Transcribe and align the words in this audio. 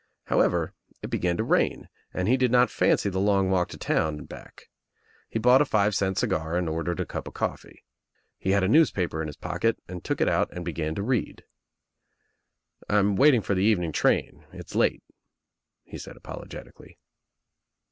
However, 0.23 0.73
it 1.03 1.11
began 1.11 1.37
to 1.37 1.43
rain 1.43 1.87
and 2.11 2.27
he 2.27 2.35
did 2.35 2.51
not 2.51 2.71
fancy 2.71 3.07
the 3.07 3.19
long 3.19 3.51
walk 3.51 3.69
to 3.69 3.77
town 3.77 4.17
and 4.17 4.27
back. 4.27 4.67
He 5.29 5.37
bought 5.37 5.61
a 5.61 5.63
five 5.65 5.93
cent 5.93 6.17
cigar 6.17 6.57
and 6.57 6.67
ordered 6.67 6.99
a 6.99 7.05
cup 7.05 7.27
of 7.27 7.35
coffee. 7.35 7.83
He 8.39 8.49
had 8.49 8.63
a 8.63 8.67
newspaper 8.67 9.21
in 9.21 9.27
his 9.27 9.35
pocket 9.37 9.77
and 9.87 10.03
took 10.03 10.19
it 10.19 10.27
out 10.27 10.49
and 10.51 10.65
began 10.65 10.95
to 10.95 11.03
read. 11.03 11.43
"I'm 12.89 13.15
waiting 13.15 13.41
for 13.43 13.53
the 13.53 13.61
evening 13.63 13.91
train. 13.91 14.43
It's 14.51 14.73
late," 14.73 15.03
he 15.83 15.99
said 15.99 16.17
apologetically. 16.17 16.97